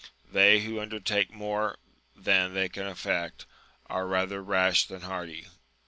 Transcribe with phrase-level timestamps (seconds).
[0.31, 1.77] they who undertake more
[2.15, 3.45] than they can effect,
[3.85, 5.45] are rather rash than hardy.